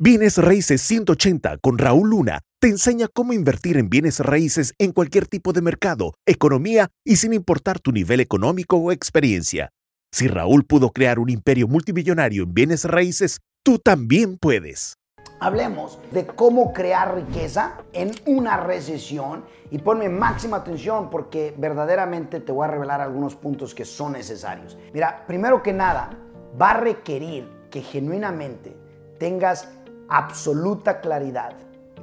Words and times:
Bienes 0.00 0.38
Raíces 0.38 0.80
180 0.82 1.58
con 1.58 1.76
Raúl 1.76 2.10
Luna 2.10 2.42
te 2.60 2.68
enseña 2.68 3.08
cómo 3.12 3.32
invertir 3.32 3.76
en 3.76 3.90
bienes 3.90 4.20
raíces 4.20 4.72
en 4.78 4.92
cualquier 4.92 5.26
tipo 5.26 5.52
de 5.52 5.60
mercado, 5.60 6.14
economía 6.24 6.86
y 7.04 7.16
sin 7.16 7.32
importar 7.32 7.80
tu 7.80 7.90
nivel 7.90 8.20
económico 8.20 8.76
o 8.76 8.92
experiencia. 8.92 9.70
Si 10.12 10.28
Raúl 10.28 10.64
pudo 10.64 10.90
crear 10.90 11.18
un 11.18 11.30
imperio 11.30 11.66
multimillonario 11.66 12.44
en 12.44 12.54
bienes 12.54 12.84
raíces, 12.84 13.40
tú 13.64 13.80
también 13.80 14.38
puedes. 14.38 14.94
Hablemos 15.40 15.98
de 16.12 16.26
cómo 16.28 16.72
crear 16.72 17.16
riqueza 17.16 17.78
en 17.92 18.12
una 18.24 18.56
recesión 18.56 19.46
y 19.72 19.78
ponme 19.78 20.08
máxima 20.08 20.58
atención 20.58 21.10
porque 21.10 21.52
verdaderamente 21.58 22.38
te 22.38 22.52
voy 22.52 22.68
a 22.68 22.70
revelar 22.70 23.00
algunos 23.00 23.34
puntos 23.34 23.74
que 23.74 23.84
son 23.84 24.12
necesarios. 24.12 24.78
Mira, 24.94 25.24
primero 25.26 25.60
que 25.60 25.72
nada, 25.72 26.16
va 26.60 26.70
a 26.70 26.80
requerir 26.80 27.48
que 27.68 27.82
genuinamente 27.82 28.76
tengas 29.18 29.68
absoluta 30.08 31.00
claridad 31.00 31.54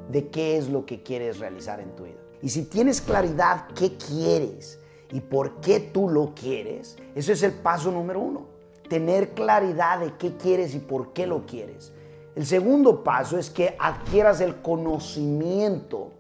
de 0.10 0.30
qué 0.30 0.58
es 0.58 0.70
lo 0.70 0.86
que 0.86 1.04
quieres 1.04 1.40
realizar 1.40 1.80
en 1.80 1.96
tu 1.96 2.04
vida. 2.04 2.20
Y 2.42 2.50
si 2.50 2.64
tienes 2.64 3.02
claridad 3.02 3.68
qué 3.76 3.98
quieres 3.98 4.80
y 5.12 5.22
por 5.22 5.62
qué 5.62 5.80
tú 5.80 6.10
lo 6.10 6.34
quieres, 6.36 6.98
ese 7.16 7.34
es 7.34 7.44
el 7.44 7.54
paso 7.54 7.92
número 7.92 8.20
uno. 8.20 8.46
Tener 8.88 9.32
claridad 9.32 10.00
de 10.00 10.14
qué 10.18 10.38
quieres 10.38 10.76
y 10.76 10.80
por 10.80 11.14
qué 11.14 11.26
lo 11.26 11.46
quieres. 11.46 11.92
El 12.36 12.46
segundo 12.46 13.04
paso 13.04 13.40
es 13.40 13.50
que 13.50 13.76
adquieras 13.80 14.42
el 14.42 14.62
conocimiento 14.62 16.12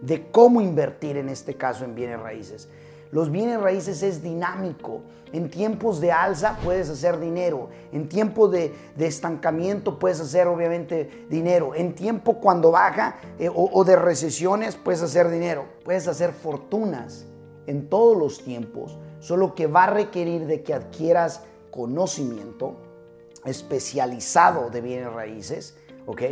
de 0.00 0.30
cómo 0.30 0.60
invertir, 0.60 1.16
en 1.16 1.28
este 1.28 1.54
caso 1.54 1.84
en 1.84 1.94
bienes 1.94 2.20
raíces. 2.20 2.68
Los 3.14 3.30
bienes 3.30 3.60
raíces 3.60 4.02
es 4.02 4.24
dinámico. 4.24 5.02
En 5.32 5.48
tiempos 5.48 6.00
de 6.00 6.10
alza 6.10 6.58
puedes 6.64 6.90
hacer 6.90 7.20
dinero. 7.20 7.68
En 7.92 8.08
tiempo 8.08 8.48
de, 8.48 8.74
estancamiento 8.98 10.00
puedes 10.00 10.18
hacer 10.18 10.48
obviamente 10.48 11.24
dinero. 11.30 11.76
En 11.76 11.94
tiempo 11.94 12.40
cuando 12.40 12.72
baja 12.72 13.20
eh, 13.38 13.48
o, 13.48 13.70
o 13.72 13.84
de 13.84 13.94
recesiones 13.94 14.74
puedes 14.74 15.00
hacer 15.00 15.30
dinero. 15.30 15.64
Puedes 15.84 16.08
hacer 16.08 16.32
fortunas 16.32 17.24
en 17.68 17.88
todos 17.88 18.18
los 18.18 18.42
tiempos. 18.42 18.98
Solo 19.20 19.54
que 19.54 19.68
va 19.68 19.84
a 19.84 19.90
requerir 19.90 20.48
de 20.48 20.64
que 20.64 20.74
adquieras 20.74 21.44
conocimiento 21.70 22.74
especializado 23.44 24.70
de 24.70 24.80
bienes 24.80 25.12
raíces. 25.12 25.76
¿Ok? 26.06 26.22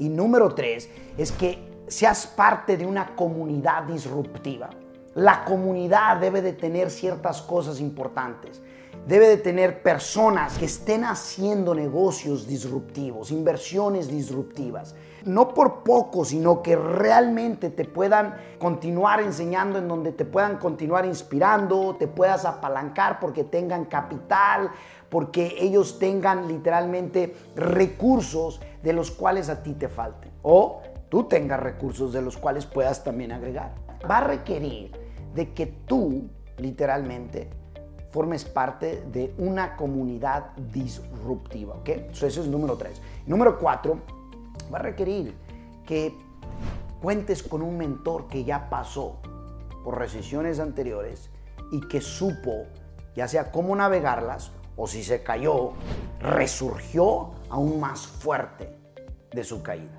Y 0.00 0.08
número 0.08 0.52
tres 0.52 0.90
es 1.16 1.30
que 1.30 1.60
seas 1.86 2.26
parte 2.26 2.76
de 2.76 2.86
una 2.86 3.14
comunidad 3.14 3.84
disruptiva. 3.84 4.70
La 5.14 5.44
comunidad 5.44 6.16
debe 6.16 6.42
de 6.42 6.52
tener 6.52 6.90
ciertas 6.90 7.40
cosas 7.40 7.78
importantes. 7.78 8.60
Debe 9.06 9.28
de 9.28 9.36
tener 9.36 9.80
personas 9.80 10.58
que 10.58 10.64
estén 10.64 11.04
haciendo 11.04 11.72
negocios 11.72 12.48
disruptivos, 12.48 13.30
inversiones 13.30 14.08
disruptivas. 14.08 14.96
No 15.24 15.54
por 15.54 15.84
poco, 15.84 16.24
sino 16.24 16.62
que 16.62 16.74
realmente 16.74 17.70
te 17.70 17.84
puedan 17.84 18.34
continuar 18.58 19.20
enseñando, 19.20 19.78
en 19.78 19.86
donde 19.86 20.10
te 20.10 20.24
puedan 20.24 20.56
continuar 20.56 21.06
inspirando, 21.06 21.94
te 21.96 22.08
puedas 22.08 22.44
apalancar 22.44 23.20
porque 23.20 23.44
tengan 23.44 23.84
capital, 23.84 24.70
porque 25.08 25.54
ellos 25.60 26.00
tengan 26.00 26.48
literalmente 26.48 27.36
recursos 27.54 28.60
de 28.82 28.92
los 28.92 29.12
cuales 29.12 29.48
a 29.48 29.62
ti 29.62 29.74
te 29.74 29.88
falten. 29.88 30.32
O 30.42 30.82
tú 31.08 31.24
tengas 31.24 31.60
recursos 31.60 32.12
de 32.12 32.20
los 32.20 32.36
cuales 32.36 32.66
puedas 32.66 33.04
también 33.04 33.30
agregar. 33.30 33.74
Va 34.10 34.18
a 34.18 34.24
requerir 34.24 35.03
de 35.34 35.52
que 35.52 35.66
tú, 35.66 36.28
literalmente, 36.58 37.50
formes 38.10 38.44
parte 38.44 39.02
de 39.10 39.34
una 39.38 39.76
comunidad 39.76 40.52
disruptiva, 40.72 41.74
¿ok? 41.74 41.88
eso 41.88 42.26
es 42.26 42.46
número 42.46 42.76
tres. 42.76 43.02
Número 43.26 43.58
cuatro, 43.58 43.98
va 44.72 44.78
a 44.78 44.82
requerir 44.82 45.34
que 45.84 46.16
cuentes 47.02 47.42
con 47.42 47.60
un 47.60 47.76
mentor 47.76 48.28
que 48.28 48.44
ya 48.44 48.70
pasó 48.70 49.18
por 49.82 49.98
recesiones 49.98 50.60
anteriores 50.60 51.28
y 51.72 51.80
que 51.80 52.00
supo, 52.00 52.66
ya 53.16 53.26
sea 53.26 53.50
cómo 53.50 53.74
navegarlas 53.74 54.52
o 54.76 54.86
si 54.86 55.02
se 55.02 55.22
cayó, 55.22 55.72
resurgió 56.20 57.32
aún 57.50 57.80
más 57.80 58.06
fuerte 58.06 58.76
de 59.32 59.44
su 59.44 59.62
caída. 59.62 59.98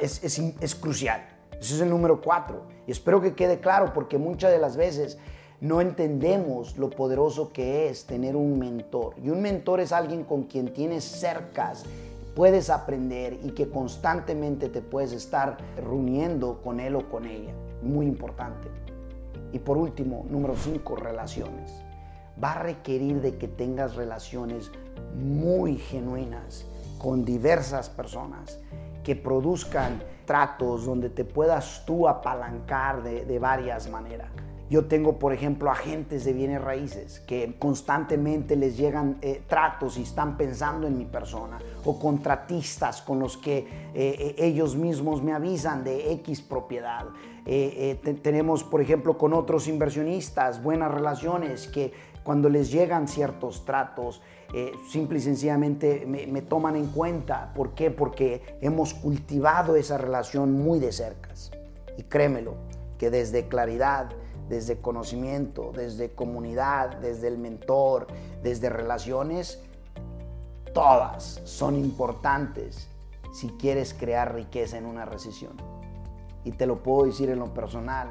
Es, 0.00 0.22
es, 0.22 0.38
es 0.38 0.74
crucial. 0.74 1.26
Ese 1.60 1.74
es 1.74 1.80
el 1.82 1.90
número 1.90 2.22
cuatro. 2.22 2.62
Y 2.86 2.92
espero 2.92 3.20
que 3.20 3.34
quede 3.34 3.60
claro 3.60 3.92
porque 3.92 4.16
muchas 4.16 4.50
de 4.50 4.58
las 4.58 4.76
veces 4.76 5.18
no 5.60 5.82
entendemos 5.82 6.78
lo 6.78 6.88
poderoso 6.88 7.52
que 7.52 7.88
es 7.88 8.06
tener 8.06 8.34
un 8.34 8.58
mentor. 8.58 9.14
Y 9.22 9.28
un 9.28 9.42
mentor 9.42 9.80
es 9.80 9.92
alguien 9.92 10.24
con 10.24 10.44
quien 10.44 10.72
tienes 10.72 11.04
cercas, 11.04 11.84
puedes 12.34 12.70
aprender 12.70 13.38
y 13.42 13.50
que 13.50 13.68
constantemente 13.68 14.70
te 14.70 14.80
puedes 14.80 15.12
estar 15.12 15.58
reuniendo 15.76 16.62
con 16.62 16.80
él 16.80 16.96
o 16.96 17.10
con 17.10 17.26
ella. 17.26 17.52
Muy 17.82 18.06
importante. 18.06 18.68
Y 19.52 19.58
por 19.58 19.76
último, 19.76 20.24
número 20.30 20.56
cinco, 20.56 20.96
relaciones. 20.96 21.72
Va 22.42 22.52
a 22.52 22.62
requerir 22.62 23.20
de 23.20 23.36
que 23.36 23.48
tengas 23.48 23.96
relaciones 23.96 24.70
muy 25.14 25.76
genuinas 25.76 26.64
con 26.98 27.26
diversas 27.26 27.90
personas 27.90 28.58
que 29.02 29.16
produzcan 29.16 30.02
tratos 30.24 30.84
donde 30.84 31.10
te 31.10 31.24
puedas 31.24 31.84
tú 31.84 32.06
apalancar 32.06 33.02
de, 33.02 33.38
varias 33.38 33.90
maneras. 33.90 34.28
Yo 34.68 34.84
tengo, 34.84 35.18
por 35.18 35.32
ejemplo, 35.32 35.68
agentes 35.68 36.24
de 36.24 36.32
bienes 36.32 36.62
raíces 36.62 37.18
que 37.26 37.56
constantemente 37.58 38.54
les 38.54 38.76
llegan 38.76 39.18
eh, 39.20 39.42
tratos 39.48 39.98
y 39.98 40.02
están 40.02 40.36
pensando 40.36 40.86
en 40.86 40.96
mi 40.96 41.06
persona, 41.06 41.58
o 41.84 41.98
contratistas 41.98 43.02
con 43.02 43.18
los 43.18 43.36
que 43.36 43.58
eh, 43.58 43.66
eh, 43.94 44.34
ellos 44.38 44.76
mismos 44.76 45.20
me 45.20 45.32
avisan 45.32 45.82
de 45.82 46.12
X 46.12 46.42
propiedad. 46.42 47.06
tenemos, 48.22 48.62
por 48.62 48.80
ejemplo, 48.80 49.18
con 49.18 49.32
otros 49.32 49.66
inversionistas 49.66 50.62
buenas 50.62 50.92
relaciones 50.92 51.66
que 51.66 51.92
cuando 52.22 52.48
les 52.48 52.70
llegan 52.70 53.08
ciertos 53.08 53.64
tratos, 53.64 54.22
eh, 54.52 54.72
simple 54.88 55.18
y 55.18 55.22
sencillamente 55.22 56.04
me, 56.06 56.42
toman 56.42 56.74
en 56.76 56.86
cuenta. 56.88 57.52
¿Por 57.54 57.74
qué? 57.74 57.90
Porque 57.90 58.58
hemos 58.60 58.94
cultivado 58.94 59.76
esa 59.76 59.96
relación 59.96 60.52
muy 60.52 60.80
de 60.80 60.92
cerca. 60.92 61.30
Y 61.96 62.02
créemelo, 62.04 62.54
que 62.98 63.10
desde 63.10 63.46
claridad, 63.46 64.10
desde 64.48 64.78
conocimiento, 64.78 65.70
desde 65.74 66.10
comunidad, 66.10 66.96
desde 66.96 67.28
el 67.28 67.38
mentor, 67.38 68.08
desde 68.42 68.68
relaciones, 68.68 69.60
todas 70.74 71.40
son 71.44 71.76
importantes 71.76 72.88
si 73.32 73.48
quieres 73.50 73.94
crear 73.94 74.34
riqueza 74.34 74.78
en 74.78 74.86
una 74.86 75.04
recesión. 75.04 75.52
Y 76.44 76.52
te 76.52 76.66
lo 76.66 76.82
puedo 76.82 77.06
decir 77.06 77.30
en 77.30 77.38
lo 77.38 77.54
personal, 77.54 78.08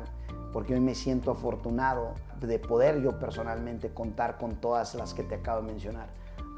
porque 0.53 0.73
hoy 0.73 0.79
me 0.79 0.95
siento 0.95 1.31
afortunado 1.31 2.13
de 2.39 2.59
poder 2.59 3.01
yo 3.01 3.19
personalmente 3.19 3.89
contar 3.89 4.38
con 4.38 4.55
todas 4.55 4.95
las 4.95 5.13
que 5.13 5.23
te 5.23 5.35
acabo 5.35 5.61
de 5.61 5.73
mencionar. 5.73 6.07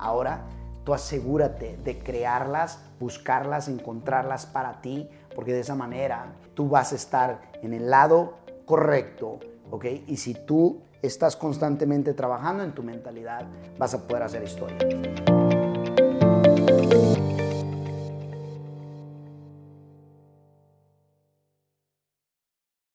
Ahora, 0.02 0.42
tú 0.84 0.96
asegúrate 0.96 1.78
de 1.78 2.00
crearlas, 2.00 2.80
buscarlas, 3.00 3.68
encontrarlas 3.68 4.48
para 4.48 4.82
ti, 4.82 5.08
porque 5.36 5.54
de 5.54 5.60
esa 5.60 5.76
manera 5.76 6.34
tú 6.56 6.68
vas 6.68 6.92
a 6.92 6.96
estar 6.96 7.40
en 7.62 7.76
el 7.76 7.90
lado 7.92 8.40
correcto, 8.66 9.40
¿ok? 9.70 9.86
Y 10.08 10.18
si 10.18 10.34
tú 10.34 10.82
estás 11.04 11.36
constantemente 11.36 12.16
trabajando 12.16 12.64
en 12.64 12.74
tu 12.74 12.82
mentalidad, 12.82 13.46
vas 13.78 13.94
a 13.94 14.08
poder 14.08 14.24
hacer 14.24 14.44
historia. 14.44 14.78